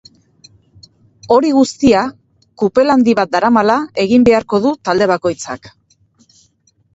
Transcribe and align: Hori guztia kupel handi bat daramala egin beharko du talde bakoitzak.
Hori 1.35 1.51
guztia 1.57 2.01
kupel 2.63 2.93
handi 2.93 3.15
bat 3.19 3.33
daramala 3.35 3.77
egin 4.05 4.27
beharko 4.31 4.63
du 4.65 4.73
talde 4.91 5.09
bakoitzak. 5.13 5.71